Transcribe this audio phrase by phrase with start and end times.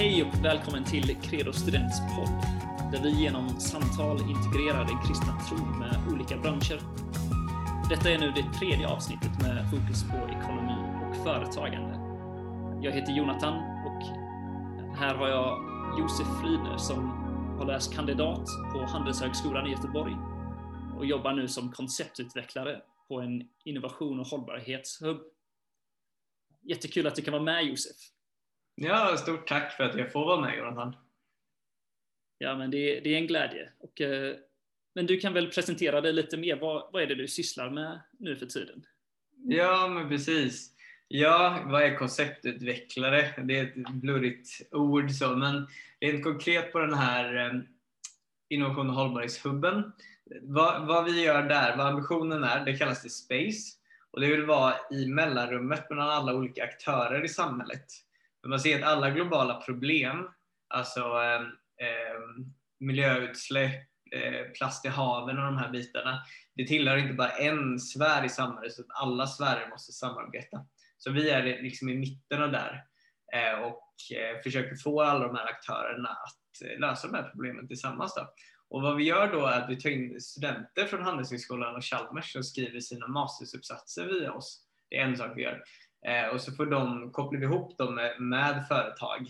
[0.00, 2.30] Hej och välkommen till Credo Students podd,
[2.92, 6.80] där vi genom samtal integrerar den kristna tron med olika branscher.
[7.88, 10.74] Detta är nu det tredje avsnittet med fokus på ekonomi
[11.10, 11.94] och företagande.
[12.82, 13.54] Jag heter Jonathan
[13.86, 14.02] och
[14.98, 15.69] här har jag
[16.00, 17.08] Josef Friner som
[17.58, 20.16] har läst kandidat på Handelshögskolan i Göteborg
[20.98, 25.20] och jobbar nu som konceptutvecklare på en innovation och hållbarhetshubb.
[26.62, 27.96] Jättekul att du kan vara med Josef.
[28.74, 30.96] Ja, stort tack för att jag får vara med Jonathan.
[32.38, 33.72] Ja, men det, det är en glädje.
[33.78, 34.36] Och, eh,
[34.94, 36.56] men du kan väl presentera dig lite mer.
[36.56, 38.86] Vad, vad är det du sysslar med nu för tiden?
[39.36, 40.79] Ja, men precis.
[41.12, 43.42] Ja, vad är konceptutvecklare?
[43.44, 45.68] Det är ett blurrigt ord så, men
[46.00, 47.60] rent konkret på den här eh,
[48.48, 49.92] innovation och hållbarhetshubben.
[50.42, 53.72] Vad, vad vi gör där, vad ambitionen är, det kallas det Space.
[54.10, 57.86] Och det vill vara i mellanrummet mellan alla olika aktörer i samhället.
[58.42, 60.28] Men man ser att alla globala problem,
[60.68, 61.40] alltså eh,
[61.86, 62.20] eh,
[62.80, 66.18] miljöutsläpp, eh, plast i haven och de här bitarna,
[66.54, 70.66] det tillhör inte bara en sfär i samhället, så att alla sfärer måste samarbeta.
[71.02, 72.84] Så vi är liksom i mitten av där
[73.32, 77.68] eh, och eh, försöker få alla de här aktörerna att eh, lösa de här problemen
[77.68, 78.14] tillsammans.
[78.14, 78.32] Då.
[78.68, 82.32] Och vad vi gör då är att vi tar in studenter från Handelshögskolan och Chalmers
[82.32, 84.66] som skriver sina mastersuppsatser via oss.
[84.90, 85.62] Det är en sak vi gör.
[86.32, 89.26] Och så får de, kopplar vi ihop dem med, med företag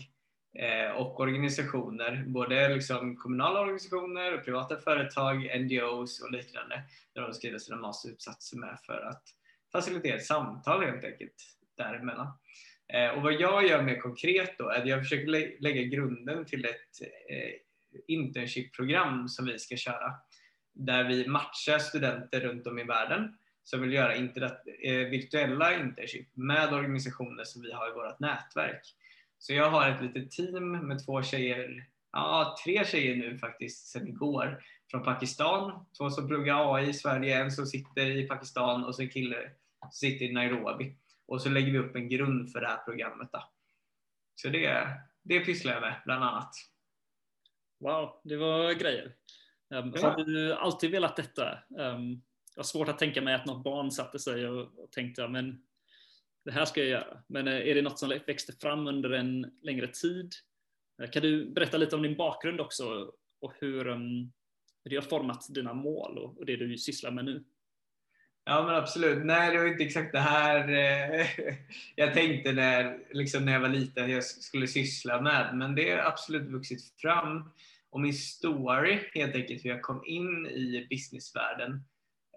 [0.95, 6.83] och organisationer, både liksom kommunala organisationer och privata företag, NGOs och liknande,
[7.13, 9.23] där de skriver sina masteruppsatser med för att
[9.71, 11.35] facilitera ett samtal helt enkelt
[11.77, 12.27] däremellan.
[12.93, 16.45] Eh, och vad jag gör mer konkret då är att jag försöker lä lägga grunden
[16.45, 17.53] till ett eh,
[18.07, 20.13] internship-program som vi ska köra
[20.73, 26.73] där vi matchar studenter runt om i världen som vill göra eh, virtuella internship med
[26.73, 28.81] organisationer som vi har i vårt nätverk.
[29.37, 34.07] Så jag har ett litet team med två tjejer, ja tre tjejer nu faktiskt sedan
[34.07, 35.85] igår från Pakistan.
[35.97, 39.37] Två som pluggar AI i Sverige, en som sitter i Pakistan och så en kille
[39.81, 40.95] som sitter i Nairobi.
[41.31, 43.29] Och så lägger vi upp en grund för det här programmet.
[43.31, 43.43] Då.
[44.35, 44.87] Så det,
[45.21, 46.53] det pysslar jag med bland annat.
[47.79, 49.15] Wow, det var grejer.
[49.69, 50.09] Um, ja.
[50.09, 51.59] Har du alltid velat detta?
[51.69, 52.21] Um,
[52.55, 55.63] jag har svårt att tänka mig att något barn satte sig och, och tänkte men
[56.45, 57.23] det här ska jag göra.
[57.27, 60.33] Men eh, är det något som växte fram under en längre tid?
[61.01, 64.31] Eh, kan du berätta lite om din bakgrund också och hur, um,
[64.83, 67.43] hur det har format dina mål och, och det du sysslar med nu?
[68.45, 69.25] Ja men absolut.
[69.25, 71.27] Nej, det var inte exakt det här eh,
[71.95, 75.57] jag tänkte när, liksom när jag var liten att jag skulle syssla med.
[75.57, 77.51] Men det har absolut vuxit fram.
[77.89, 81.83] Och min story, helt enkelt hur jag kom in i businessvärlden,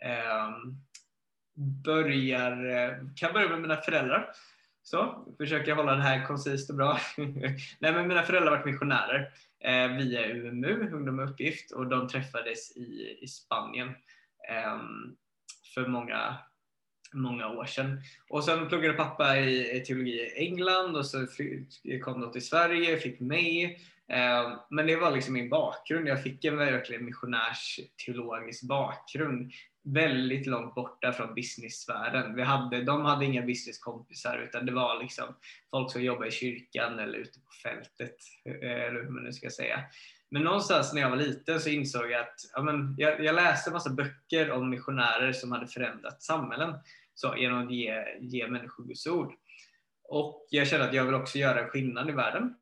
[0.04, 0.76] ehm,
[1.84, 4.30] börjar, eh, kan börja med mina föräldrar.
[4.82, 7.00] Så, försöker hålla det här koncist och bra.
[7.78, 9.30] Nej, men mina föräldrar har varit missionärer
[9.64, 13.88] eh, via UMU, Ungdom med uppgift, och de träffades i, i Spanien
[14.48, 14.78] eh,
[15.74, 16.38] för många,
[17.12, 18.00] många år sedan.
[18.28, 21.26] Och sen pluggade pappa i, i teologi i England och så
[22.02, 23.78] kom de till Sverige, fick mig.
[24.08, 26.08] Ehm, men det var liksom min bakgrund.
[26.08, 29.52] Jag fick en verkligen missionärs teologisk bakgrund
[29.84, 32.34] väldigt långt borta från business-sfären.
[32.34, 35.24] Vi hade, de hade inga businesskompisar utan det var liksom
[35.70, 39.50] folk som jobbade i kyrkan eller ute på fältet, eh, eller hur man nu ska
[39.50, 39.80] säga.
[40.34, 43.70] Men någonstans när jag var liten så insåg jag att ja, men jag, jag läste
[43.70, 46.74] en massa böcker om missionärer som hade förändrat samhällen
[47.14, 49.32] så, genom att ge, ge människor Guds ord.
[50.08, 52.54] Och jag kände att jag vill också göra en skillnad i världen.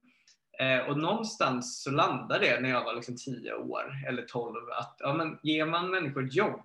[0.59, 4.97] Eh, och någonstans så landade det när jag var liksom 10 år eller 12 att
[4.99, 6.63] ja, men ger man människor ett jobb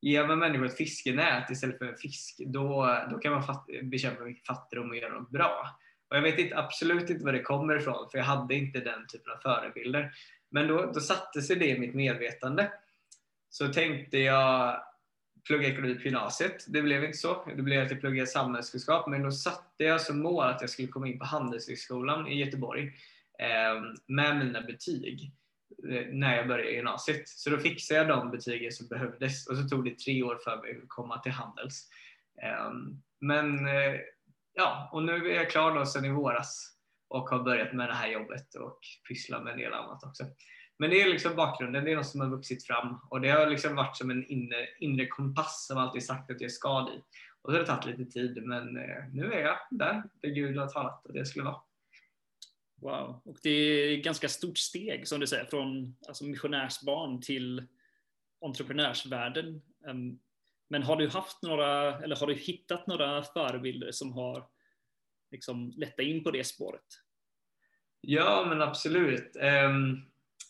[0.00, 4.24] Ger man människor ett fiskenät istället för en fisk, då, då kan man fatt, bekämpa
[4.24, 5.78] mycket fattigdom och göra något bra.
[6.08, 9.06] Och jag vet inte, absolut inte var det kommer ifrån, för jag hade inte den
[9.06, 10.12] typen av förebilder.
[10.50, 12.72] Men då, då satte sig det i mitt medvetande.
[13.50, 14.82] Så tänkte jag
[15.46, 16.64] plugga ekonomi på gymnasiet.
[16.68, 17.44] Det blev inte så.
[17.56, 19.08] Det blev att jag pluggade samhällskunskap.
[19.08, 22.84] Men då satte jag som mål att jag skulle komma in på Handelshögskolan i Göteborg
[23.38, 25.32] eh, med mina betyg.
[25.88, 27.28] Eh, när jag började gymnasiet.
[27.28, 30.56] Så då fixade jag de betygen som behövdes och så tog det tre år för
[30.56, 31.88] mig att komma till Handels.
[32.42, 32.72] Eh,
[33.20, 34.00] men eh,
[34.54, 36.76] ja, och nu är jag klar då sedan i våras
[37.08, 38.78] och har börjat med det här jobbet och
[39.08, 40.24] pysslar med en del annat också.
[40.78, 43.46] Men det är liksom bakgrunden, det är något som har vuxit fram och det har
[43.46, 47.04] liksom varit som en inre, inre kompass som alltid sagt att jag ska dit.
[47.42, 50.58] Och så har det tagit lite tid men eh, nu är jag där, där Gud
[50.58, 51.60] har talat att jag skulle vara.
[52.76, 57.66] Wow, och det är ett ganska stort steg som du säger från alltså, missionärsbarn till
[58.40, 59.62] entreprenörsvärlden.
[59.88, 60.18] Ehm,
[60.68, 64.46] men har du haft några, eller har du hittat några förebilder som har
[65.30, 66.86] liksom lett in på det spåret?
[68.00, 69.36] Ja, men absolut.
[69.66, 70.04] Um,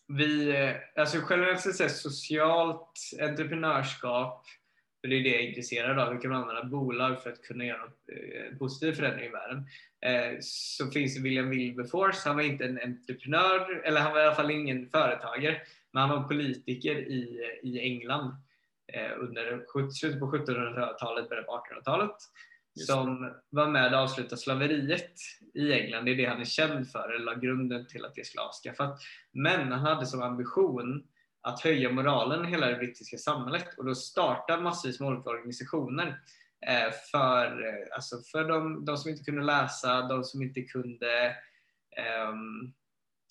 [0.08, 2.90] vi, eh, alltså generellt sett socialt
[3.20, 4.46] entreprenörskap,
[5.00, 7.43] för det är det jag är intresserad av, hur kan man använda bolag för att
[7.43, 9.67] kunna göra en eh, positiv förändring i världen?
[10.00, 14.22] Eh, så finns det William Wilberforce, han var inte en entreprenör, eller han var i
[14.22, 15.60] alla fall ingen företagare,
[15.93, 18.34] men han var politiker i, eh, i England
[19.19, 22.17] under slutet på 1700-talet, början på 1800-talet
[22.81, 25.12] som var med och avslutade slaveriet
[25.55, 26.05] i England.
[26.05, 29.00] Det är det han är känd för, eller la grunden till att det skulle avskaffas.
[29.32, 31.06] Men han hade som ambition
[31.41, 36.20] att höja moralen i hela det brittiska samhället och då startade massvis med olika organisationer
[36.67, 41.37] eh, för, eh, alltså för de, de, som inte kunde läsa, de som inte kunde,
[42.31, 42.73] um,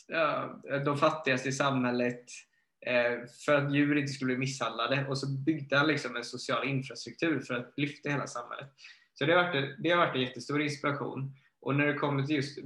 [0.08, 2.53] ja, de fattigaste i samhället, eh,
[2.86, 6.68] Eh, för att djur inte skulle bli misshandlade och så byggde han liksom en social
[6.68, 8.70] infrastruktur för att lyfta hela samhället.
[9.14, 11.36] Så det har, varit, det har varit en jättestor inspiration.
[11.62, 12.60] Och när det kommer till just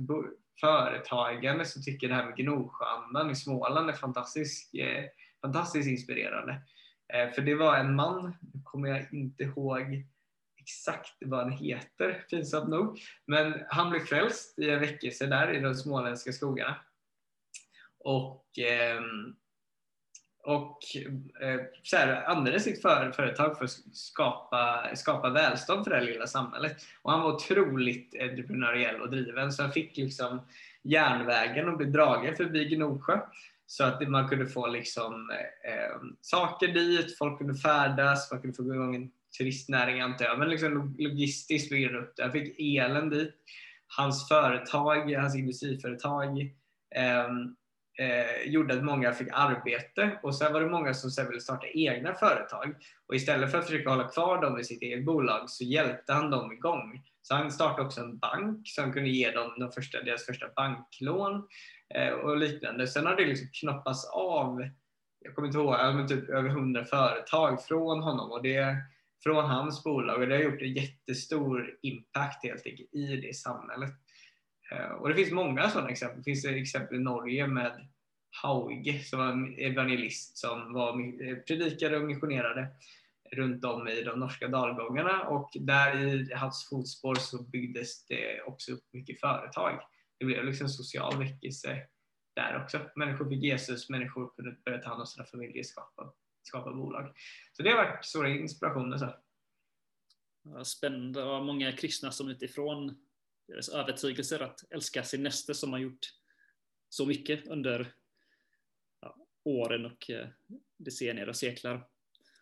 [0.62, 5.04] företagande så tycker jag det här med Gnosjöandan i Småland är fantastiskt, eh,
[5.42, 6.62] fantastiskt inspirerande.
[7.14, 10.06] Eh, för det var en man, nu kommer jag inte ihåg
[10.58, 15.60] exakt vad han heter, pinsamt nog, men han blev frälst i en väckelse där i
[15.60, 16.76] de småländska skogarna.
[18.00, 19.02] Och eh,
[20.48, 20.78] och
[21.42, 26.06] eh, så här, använde sitt för, företag för att skapa, skapa välstånd för det här
[26.06, 26.78] lilla samhället.
[27.02, 30.42] Och han var otroligt entreprenöriell och driven så han fick liksom
[30.84, 33.20] järnvägen att bli dragen förbi Gnosjö
[33.66, 35.30] så att man kunde få liksom,
[35.64, 40.50] eh, saker dit, folk kunde färdas, man kunde få igång en turistnäring antar jag, men
[40.50, 42.24] liksom logistiskt han upp det.
[42.24, 43.36] Han fick elen dit.
[43.98, 46.42] Hans företag, hans industriföretag
[46.96, 47.28] eh,
[47.98, 51.68] eh, gjorde att många fick arbete och sen var det många som sen ville starta
[51.68, 52.76] egna företag.
[53.08, 56.32] Och istället för att försöka hålla kvar dem i sitt eget bolag så hjälpte han
[56.32, 57.04] dem igång.
[57.22, 61.48] Så han startade också en bank som kunde ge dem de första, deras första banklån
[61.96, 62.88] eh, och liknande.
[62.88, 64.70] Sen har det liksom knoppats av,
[65.20, 68.78] jag kommer inte ihåg, men typ över hundra företag från honom och det
[69.24, 73.90] från hans bolag och det har gjort en jättestor impact helt enkelt i det samhället.
[74.72, 76.18] Eh, och det finns många sådana exempel.
[76.18, 77.88] Det finns exempel i Norge med
[78.42, 82.68] Hauge som var en evangelist som var eh, predikare och missionerade
[83.32, 88.72] runt om i de norska dalgångarna och där i hans fotspår så byggdes det också
[88.72, 89.80] upp mycket företag.
[90.20, 91.82] Det blev liksom social väckelse
[92.36, 92.80] där också.
[92.96, 96.14] Människor fick Jesus, människor kunde börja ta hand om sina familjer, skapa,
[96.44, 97.14] skapa bolag.
[97.52, 98.98] Så det har varit stora inspirationer.
[98.98, 99.14] Så.
[100.64, 103.07] Spännande var många kristna som utifrån
[103.48, 106.14] deras övertygelser att älska sin nästa som har gjort
[106.90, 107.94] så mycket under
[109.02, 110.28] ja, åren och eh,
[110.78, 111.88] decennier och seklar.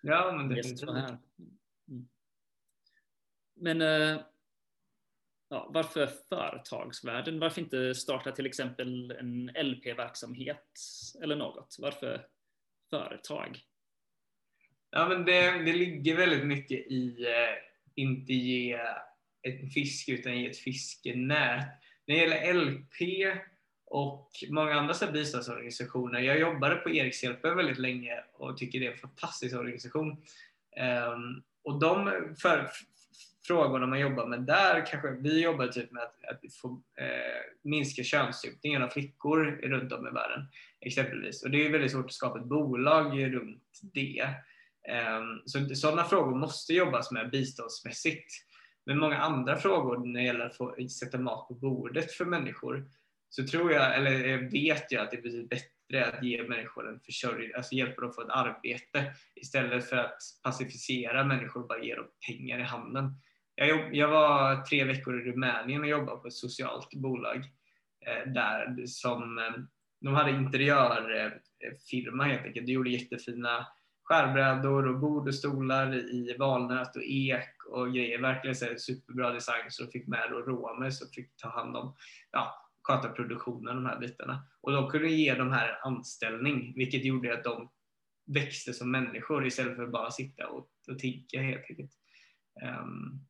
[0.02, 1.18] Ja, men det finns här.
[1.88, 2.08] Mm.
[3.54, 4.22] Men eh,
[5.50, 7.40] ja, varför företagsvärlden?
[7.40, 10.80] Varför inte starta till exempel en LP-verksamhet
[11.22, 11.76] eller något?
[11.80, 12.28] Varför
[12.90, 13.60] företag?
[14.90, 17.56] Ja, men det, det ligger väldigt mycket i eh,
[17.96, 18.80] inte ge
[19.46, 21.66] ett fiske utan ge ett fiskenät.
[22.08, 23.28] När det gäller LP
[23.86, 26.20] och många andra så biståndsorganisationer.
[26.20, 30.12] Jag jobbade på Erikshjälpen väldigt länge och tycker det är en fantastisk organisation.
[30.12, 32.12] Um, och de
[32.42, 32.70] för,
[33.48, 38.04] frågorna man jobbar med där, kanske vi jobbar typ med att, att få, eh, minska
[38.04, 40.48] könsstympningen av flickor runt om i världen
[40.82, 41.44] exempelvis.
[41.44, 44.30] Och det är väldigt svårt att skapa ett bolag runt det.
[45.18, 48.34] Um, så sådana frågor måste jobbas med biståndsmässigt.
[48.86, 52.86] Men många andra frågor när det gäller att få sätta mat på bordet för människor
[53.30, 57.52] så tror jag, eller vet jag att det blir bättre att ge människor en försörjning,
[57.56, 61.96] alltså hjälpa dem att få ett arbete istället för att pacificera människor och bara ge
[61.96, 63.14] dem pengar i handen.
[63.56, 67.38] Jag, jag var tre veckor i Rumänien och jobbade på ett socialt bolag
[68.06, 69.54] eh, där som eh,
[70.02, 72.66] de hade interiörfirma helt enkelt.
[72.66, 73.68] De gjorde jättefina
[74.06, 78.22] skärbrädor och bord och stolar i valnöt och ek och grejer.
[78.22, 81.96] Verkligen så superbra design så de fick med då romer som fick ta hand om,
[82.32, 84.48] ja, sköta produktionen, de här bitarna.
[84.62, 87.70] Och de kunde ge de här anställning, vilket gjorde att de
[88.26, 91.92] växte som människor istället för att bara sitta och, och tigga helt enkelt.
[92.82, 93.26] Um,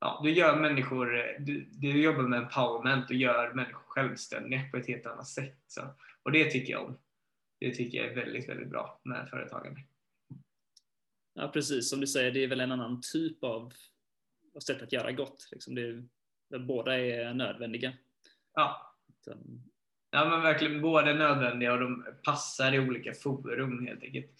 [0.00, 1.06] ja, du gör människor,
[1.38, 5.58] du, du jobbar med empowerment och gör människor självständiga på ett helt annat sätt.
[5.66, 5.82] Så.
[6.22, 6.98] Och det tycker jag om.
[7.60, 9.80] Det tycker jag är väldigt, väldigt bra med företagande.
[11.34, 13.72] Ja, precis som du säger, det är väl en annan typ av,
[14.54, 15.48] av sätt att göra gott.
[15.52, 17.92] Liksom det, båda är nödvändiga.
[18.54, 18.96] Ja.
[20.10, 24.30] Ja, men verkligen både nödvändiga och de passar i olika forum helt enkelt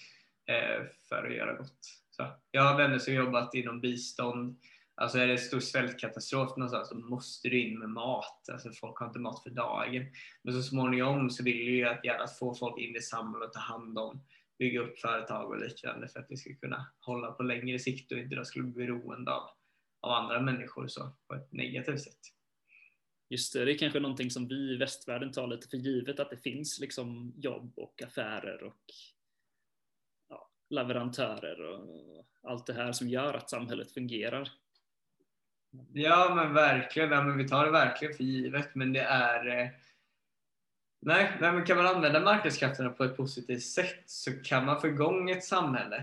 [0.47, 1.79] eh, för att göra gott.
[2.11, 4.57] Så, jag har vänner som jobbat inom bistånd.
[4.95, 8.49] Alltså är det en stor svältkatastrof någonstans så måste du in med mat.
[8.53, 10.07] Alltså folk har inte mat för dagen.
[10.43, 13.61] Men så småningom så vill ju att gärna få folk in i samhället och ta
[13.61, 14.25] hand om,
[14.59, 18.19] bygga upp företag och liknande för att vi ska kunna hålla på längre sikt och
[18.19, 19.51] inte då skulle bli beroende av,
[20.01, 22.21] av andra människor så på ett negativt sätt.
[23.29, 26.31] Just det, det är kanske någonting som vi i västvärlden tar lite för givet att
[26.31, 28.83] det finns liksom jobb och affärer och
[30.29, 34.49] ja, leverantörer och allt det här som gör att samhället fungerar.
[35.93, 39.69] Ja men verkligen, ja, men vi tar det verkligen för givet men det är eh,
[41.05, 44.87] Nej, nej men kan man använda marknadskrafterna på ett positivt sätt så kan man få
[44.87, 45.97] igång ett samhälle.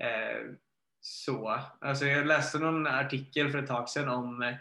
[0.00, 0.52] Eh,
[1.00, 1.60] så.
[1.80, 4.54] Alltså jag läste någon artikel för ett tag sedan om eh,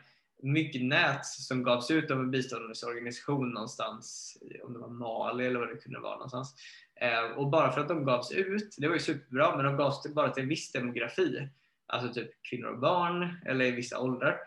[0.44, 5.76] myggnät som gavs ut av en biståndsorganisation någonstans, om det var Mali eller vad det
[5.76, 6.56] kunde vara någonstans.
[6.96, 10.14] Eh, och bara för att de gavs ut, det var ju superbra, men de gavs
[10.14, 11.50] bara till en viss demografi.
[11.88, 14.40] Alltså typ kvinnor och barn eller i vissa åldrar.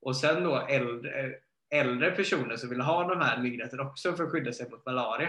[0.00, 1.34] Och sen då äldre,
[1.70, 5.28] äldre personer som ville ha de här myggnäten också för att skydda sig mot malaria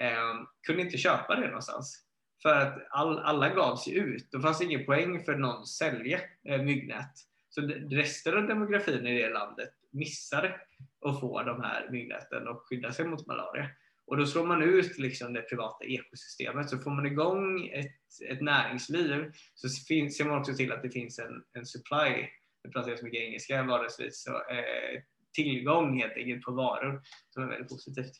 [0.00, 0.34] eh,
[0.66, 2.04] kunde inte köpa det någonstans.
[2.42, 4.28] För att all, alla gavs ju ut.
[4.30, 7.12] då fanns ingen poäng för någon att sälja eh, myggnät.
[7.48, 7.60] Så
[7.90, 10.60] resten av demografin i det landet missade
[11.06, 13.68] att få de här myggnäten och skydda sig mot malaria.
[14.06, 16.70] Och då slår man ut liksom det privata ekosystemet.
[16.70, 20.90] Så får man igång ett, ett näringsliv så finns, ser man också till att det
[20.90, 22.28] finns en, en supply,
[22.64, 25.02] nu pratar jag så mycket engelska vardagsvis, så, eh,
[25.34, 28.12] tillgång helt enkelt på varor som är väldigt positivt.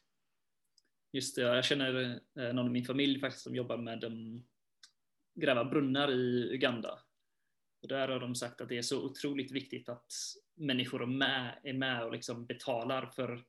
[1.12, 4.44] Just det, jag känner eh, någon i min familj faktiskt som jobbar med um,
[5.34, 6.98] gräva brunnar i Uganda.
[7.82, 10.12] Och där har de sagt att det är så otroligt viktigt att
[10.54, 13.44] människor är med, är med och liksom betalar för,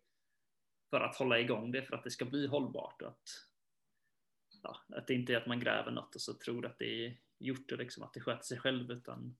[0.90, 3.02] för att hålla igång det, för att det ska bli hållbart.
[3.02, 3.30] Och att,
[4.62, 7.18] ja, att det inte är att man gräver något och så tror att det är
[7.40, 9.38] gjort och liksom att det sköter sig själv, utan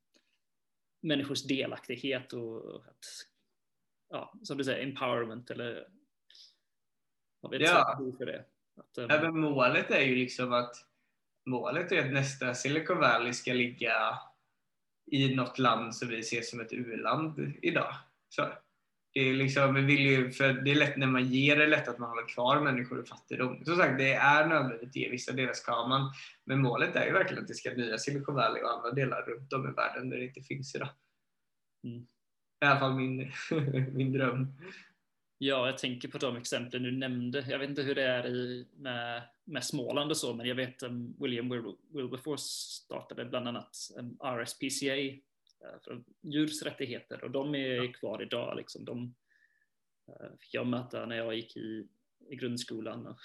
[1.02, 3.06] människors delaktighet och att,
[4.10, 5.88] ja, som du säger, empowerment eller
[7.42, 8.00] vad vet ja.
[8.18, 8.46] för det.
[8.78, 9.08] Att, um...
[9.10, 10.76] ja, målet är ju liksom att
[11.46, 14.20] målet är att nästa Silicon Valley ska ligga
[15.12, 17.96] i något land som vi ser som ett u-land idag.
[18.30, 18.48] Så
[19.14, 21.68] det är, liksom, vi vill ju, för det är lätt när man ger, det är
[21.68, 23.66] lätt att man håller kvar människor i fattigdom.
[23.66, 26.14] Som sagt, det är nödvändigt ge vissa delar ska man.
[26.44, 29.54] Men målet är ju verkligen att det ska nya Silicon Valley och andra delar runt
[29.54, 30.90] om i världen där det inte finns idag.
[31.84, 32.08] Mm.
[32.62, 33.32] I alla fall min,
[33.94, 34.54] min dröm.
[35.38, 37.46] Ja, jag tänker på de exemplen du nämnde.
[37.50, 40.84] Jag vet inte hur det är i, med, med Småland och så, men jag vet
[40.84, 41.50] um, William
[41.90, 42.44] Wilberforce
[42.84, 47.92] startade bland annat um, RSPCA uh, för djurs rättigheter och de är ja.
[47.92, 48.58] kvar idag.
[48.58, 48.86] Liksom.
[48.86, 49.16] De
[50.10, 51.88] uh, fick jag möta när jag gick i,
[52.30, 53.16] i grundskolan.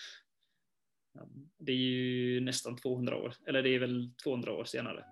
[1.13, 5.05] Um, det är ju nästan 200 år, eller det är väl 200 år senare.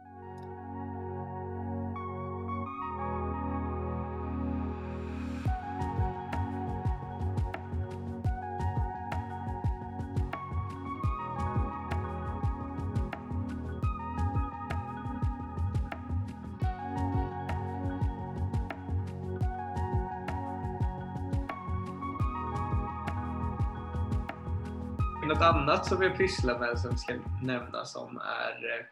[25.29, 28.87] Något annat som jag pysslar med som ska nämnas som är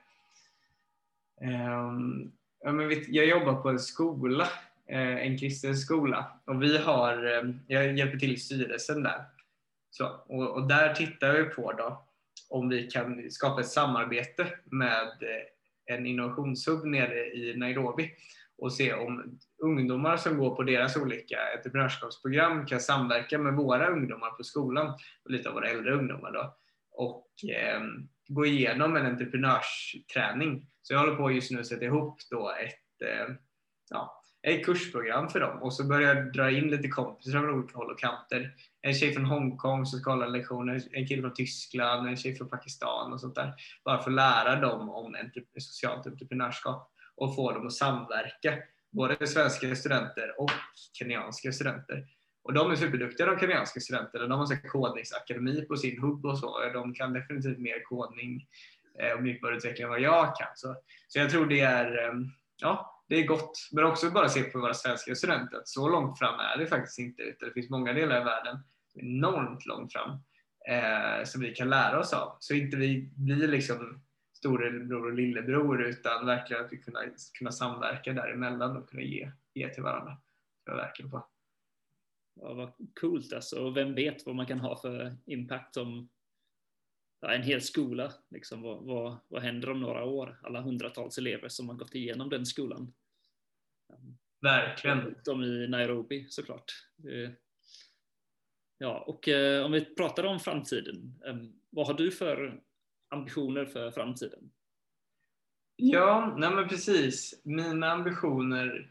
[1.90, 2.32] um,
[3.08, 4.48] jag jobbar på en skola,
[4.88, 9.24] eh, en kristen skola och vi har, ehm, jag hjälper till i styrelsen där.
[9.90, 12.04] Så, och, och där tittar vi på då
[12.48, 18.10] om vi kan skapa ett samarbete med eh, en innovationshub nere i Nairobi
[18.58, 24.30] och se om ungdomar som går på deras olika entreprenörskapsprogram kan samverka med våra ungdomar
[24.30, 24.94] på skolan
[25.24, 26.56] och lite av våra äldre ungdomar då
[26.96, 27.80] och eh,
[28.28, 30.66] gå igenom en entreprenörsträning.
[30.82, 33.34] Så jag håller på just nu att sätta ihop då ett, eh,
[33.90, 37.78] ja, ett kursprogram för dem och så börjar jag dra in lite kompisar från olika
[37.78, 38.54] håll och kanter.
[38.82, 42.48] En tjej från Hongkong som ska hålla lektioner, en kille från Tyskland, en tjej från
[42.48, 43.54] Pakistan och sånt där.
[43.84, 45.16] Bara för att lära dem om
[45.58, 48.54] socialt entreprenörskap och få dem att samverka.
[48.96, 50.50] Både svenska studenter och
[50.92, 52.06] kenyanska studenter.
[52.42, 54.26] Och de är superduktiga de kenyanska studenterna.
[54.26, 56.70] De har en kodningsakademi på sin hubb och så.
[56.72, 58.46] De kan definitivt mer kodning
[58.98, 60.48] eh, och mjukvaruutveckling än vad jag kan.
[60.54, 60.76] Så,
[61.08, 62.24] så jag tror det är, ehm,
[62.56, 63.68] ja, det är gott.
[63.72, 65.60] Men också bara se på våra svenska studenter.
[65.64, 67.22] Så långt fram är det faktiskt inte.
[67.22, 68.58] Utan det finns många delar i världen
[68.94, 70.10] enormt långt fram
[70.68, 72.36] eh, som vi kan lära oss av.
[72.40, 74.05] Så inte vi blir liksom
[74.46, 77.00] storebror och lillebror utan verkligen att vi kunna,
[77.38, 80.16] kunna samverka däremellan och kunna ge, ge till varandra.
[80.64, 81.28] Det är verkligen på.
[82.40, 83.64] Ja, vad coolt alltså.
[83.64, 86.08] Och vem vet vad man kan ha för impact om
[87.20, 88.12] ja, en hel skola.
[88.30, 90.38] Liksom, vad, vad, vad händer om några år?
[90.42, 92.92] Alla hundratals elever som har gått igenom den skolan.
[94.40, 95.14] Verkligen.
[95.24, 96.72] De i Nairobi såklart.
[98.78, 101.20] Ja, och eh, om vi pratar om framtiden.
[101.26, 101.36] Eh,
[101.70, 102.62] vad har du för
[103.08, 104.50] ambitioner för framtiden?
[105.76, 107.40] Ja, nej men precis.
[107.42, 108.90] Mina ambitioner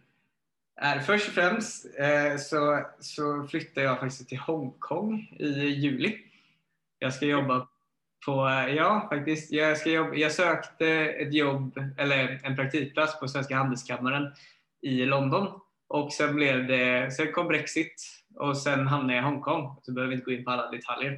[0.76, 6.18] är först och främst eh, så, så flyttar jag faktiskt till Hongkong i juli.
[7.00, 7.68] Jag ska jobba
[8.26, 13.28] på, eh, ja faktiskt, jag, ska jobba, jag sökte ett jobb, eller en praktikplats på
[13.28, 14.34] Svenska Handelskammaren
[14.82, 17.96] i London och sen blev det, sen kom Brexit
[18.36, 19.80] och sen hamnade jag i Hongkong.
[19.82, 21.12] Så behöver vi inte gå in på alla detaljer.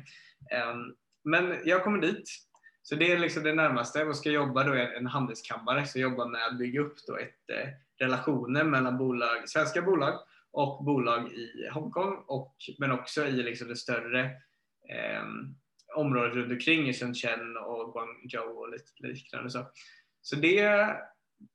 [0.52, 0.76] Eh,
[1.24, 2.30] men jag kommer dit.
[2.90, 6.28] Så det är liksom det närmaste och ska jobba då i en handelskammare, så jobbar
[6.28, 10.20] med att bygga upp då ett, eh, relationer mellan bolag, svenska bolag
[10.52, 14.24] och bolag i Hongkong, och, men också i liksom det större
[14.90, 15.24] eh,
[15.96, 19.50] området runt omkring i Shenzhen och Guangzhou och lite liknande.
[19.50, 19.72] Så,
[20.22, 20.88] så, det,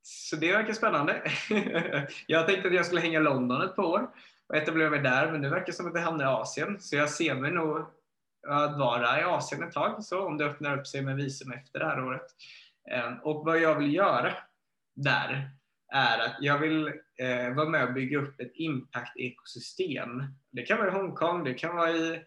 [0.03, 1.23] så det verkar spännande.
[2.27, 4.11] jag tänkte att jag skulle hänga i London ett par år
[4.49, 6.97] och etablera mig där, men nu verkar det som att jag hamnar i Asien, så
[6.97, 7.87] jag ser mig nog
[8.49, 11.79] att vara i Asien ett tag, så om det öppnar upp sig med visum efter
[11.79, 12.27] det här året.
[12.91, 14.33] Ehm, och vad jag vill göra
[14.95, 15.51] där
[15.93, 16.87] är att jag vill
[17.19, 20.25] eh, vara med och bygga upp ett impact-ekosystem.
[20.51, 22.23] Det kan vara i Hongkong, det kan vara i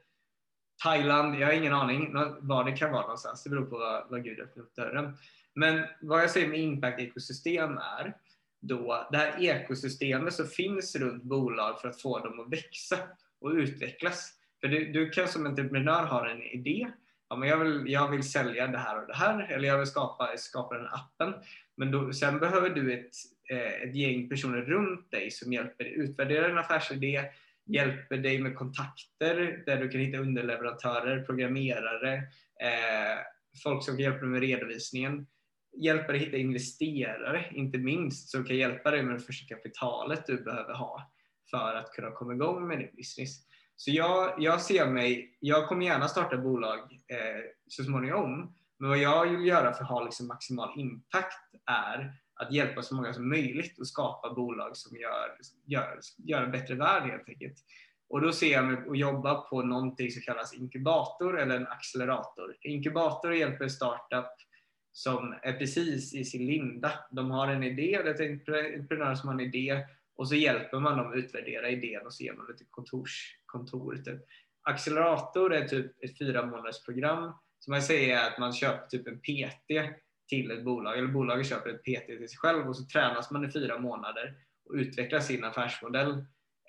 [0.83, 3.43] Thailand, jag har ingen aning var det kan vara någonstans.
[3.43, 5.17] Det beror på vad, vad Gud öppnar upp dörren.
[5.53, 8.17] Men vad jag säger med impact-ekosystem är
[8.61, 12.97] då det här ekosystemet som finns runt bolag för att få dem att växa
[13.41, 14.33] och utvecklas.
[14.65, 16.87] För du, du kan som entreprenör ha en idé.
[17.29, 19.87] Ja, men jag, vill, jag vill sälja det här och det här eller jag vill
[19.87, 21.33] skapa, skapa den appen.
[21.77, 23.11] Men då, sen behöver du ett,
[23.49, 27.21] eh, ett gäng personer runt dig som hjälper dig utvärdera din affärsidé,
[27.65, 32.13] hjälper dig med kontakter där du kan hitta underleverantörer, programmerare,
[32.61, 33.19] eh,
[33.63, 35.27] folk som kan hjälpa dig med redovisningen
[35.77, 40.43] hjälper dig hitta investerare, inte minst, som kan hjälpa dig med det första kapitalet du
[40.43, 41.11] behöver ha
[41.49, 43.45] för att kunna komma igång med din business.
[43.75, 48.97] Så jag, jag ser mig, jag kommer gärna starta bolag eh, så småningom, men vad
[48.97, 53.29] jag vill göra för att ha liksom maximal impact är att hjälpa så många som
[53.29, 57.57] möjligt och skapa bolag som gör, gör, gör en bättre värld helt enkelt.
[58.09, 62.55] Och då ser jag mig att jobba på någonting som kallas inkubator eller en accelerator.
[62.61, 64.31] Inkubator hjälper startup
[64.91, 66.91] som är precis i sin linda.
[67.11, 70.79] De har en idé, det är en entreprenör som har en idé och så hjälper
[70.79, 73.95] man dem att utvärdera idén och så ger man lite kontors, kontor.
[73.95, 74.21] Typ.
[74.61, 79.07] Accelerator är typ ett fyra månaders program som man säger är att man köper typ
[79.07, 79.95] en PT
[80.29, 83.45] till ett bolag, eller bolaget köper ett PT till sig själv och så tränas man
[83.45, 84.35] i fyra månader
[84.69, 86.11] och utvecklar sin affärsmodell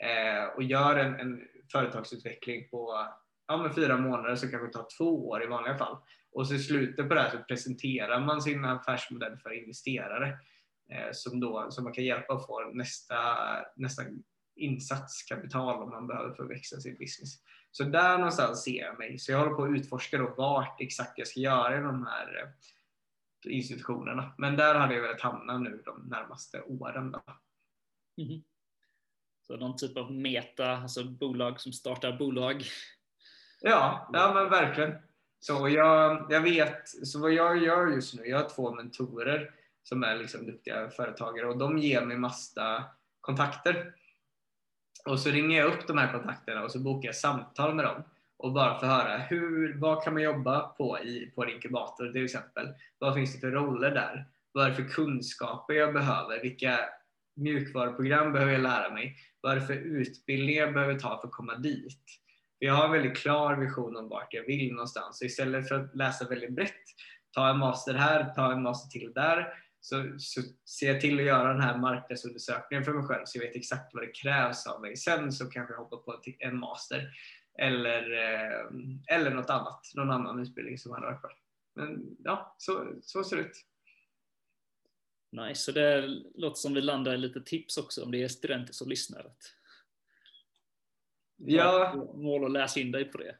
[0.03, 3.07] eh, och gör en, en företagsutveckling på
[3.47, 5.97] ja, men fyra månader så kanske tar två år i vanliga fall.
[6.33, 10.39] Och så i slutet på det här så presenterar man sin affärsmodell för investerare
[11.13, 13.17] som, då, som man kan hjälpa att få nästa,
[13.77, 14.03] nästa
[14.57, 17.43] insatskapital om man behöver för att växa sin business.
[17.71, 19.19] Så där någonstans ser jag mig.
[19.19, 22.43] Så jag håller på att utforska då vart exakt jag ska göra i de här
[22.43, 24.35] eh, institutionerna.
[24.39, 27.11] Men där hade jag velat hamna nu de närmaste åren.
[27.11, 27.23] Då.
[28.23, 28.43] Mm.
[29.47, 32.65] Så någon typ av meta, alltså bolag som startar bolag?
[33.61, 34.95] Ja, ja men verkligen.
[35.39, 39.55] Så jag, jag vet, så vad jag gör just nu, jag har två mentorer
[39.89, 42.85] som är liksom duktiga företagare och de ger mig massa
[43.21, 43.93] kontakter.
[45.07, 48.03] Och så ringer jag upp de här kontakterna och så bokar jag samtal med dem
[48.37, 52.13] och bara för att höra hur, vad kan man jobba på i, på en inkubator
[52.13, 52.69] till exempel?
[52.99, 54.27] Vad finns det för roller där?
[54.53, 56.43] Vad är det för kunskaper jag behöver?
[56.43, 56.79] Vilka
[57.37, 59.17] mjukvaruprogram behöver jag lära mig?
[59.41, 62.05] Vad är det för utbildningar jag behöver ta för att komma dit?
[62.59, 65.19] Jag har en väldigt klar vision om vart jag vill någonstans.
[65.19, 66.85] Så istället för att läsa väldigt brett,
[67.31, 69.53] ta en master här, ta en master till där,
[69.87, 73.43] så, så ser jag till att göra den här marknadsundersökningen för mig själv så jag
[73.43, 74.97] vet exakt vad det krävs av mig.
[74.97, 77.11] Sen så kanske jag hoppar på en master
[77.59, 78.67] eller, eh,
[79.17, 81.31] eller något annat, någon annan utbildning som hade varit bra.
[81.75, 83.67] Men ja, så, så ser det ut.
[85.33, 88.73] Nice, så det låter som vi landar i lite tips också om det är studenter
[88.73, 89.33] som lyssnar.
[91.37, 91.95] Ja.
[92.15, 93.37] Mål att läsa in dig på det.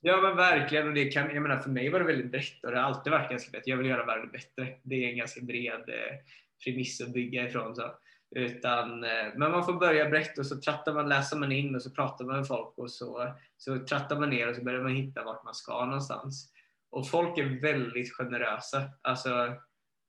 [0.00, 0.88] Ja men verkligen.
[0.88, 3.10] Och det kan, jag menar, för mig var det väldigt brett och det har alltid
[3.10, 3.66] varit ganska brett.
[3.66, 4.74] Jag vill göra världen bättre.
[4.82, 6.16] Det är en ganska bred eh,
[6.64, 7.76] premiss att bygga ifrån.
[7.76, 7.94] Så.
[8.36, 11.82] Utan, eh, men man får börja brett och så trattar man, läser man in och
[11.82, 14.94] så pratar man med folk och så, så trattar man ner och så börjar man
[14.94, 16.52] hitta vart man ska någonstans.
[16.90, 18.82] Och folk är väldigt generösa.
[19.02, 19.54] Alltså,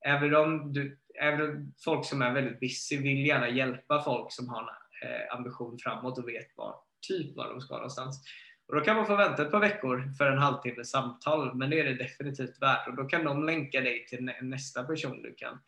[0.06, 4.62] även om, du, även folk som är väldigt busy vill gärna hjälpa folk som har
[4.62, 6.75] en eh, ambition framåt och vet var,
[7.08, 8.23] typ var de ska någonstans.
[8.71, 11.79] Och då kan man få vänta ett par veckor för en halvtimmes samtal, men det
[11.79, 12.88] är det definitivt värt.
[12.88, 15.60] Och då kan de länka dig till nästa person du kan,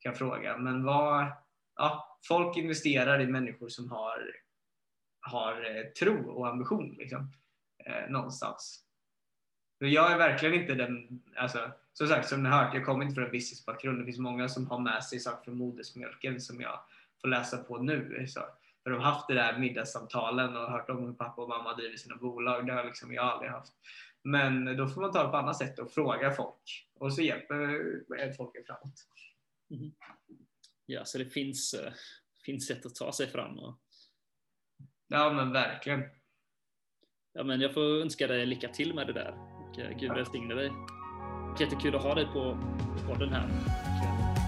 [0.00, 0.56] kan fråga.
[0.56, 1.26] Men vad,
[1.76, 4.36] ja, folk investerar i människor som har,
[5.20, 7.32] har eh, tro och ambition liksom,
[7.84, 8.84] eh, någonstans.
[9.78, 13.14] Jag är verkligen inte den, alltså, som sagt som ni har hört, jag kommer inte
[13.14, 13.98] från en businessbakgrund.
[13.98, 16.80] Det finns många som har med sig saker från modersmjölken som jag
[17.20, 18.26] får läsa på nu.
[18.28, 18.40] Så.
[18.84, 22.16] För de haft det där middagssamtalen och hört om hur pappa och mamma driver sina
[22.16, 22.66] bolag.
[22.66, 23.72] Det har liksom jag aldrig haft.
[24.24, 28.32] Men då får man ta det på annat sätt och fråga folk och så hjälper
[28.36, 28.94] folk framåt.
[29.70, 29.92] Mm.
[30.86, 31.92] Ja, så det finns, uh,
[32.44, 33.58] finns sätt att ta sig fram.
[33.58, 33.78] Och...
[35.08, 36.02] Ja, men verkligen.
[37.32, 39.32] Ja, men jag får önska dig lycka till med det där.
[39.32, 40.70] Och, uh, Gud välsigne dig.
[41.60, 42.58] Jättekul att ha dig på
[43.06, 44.43] podden här.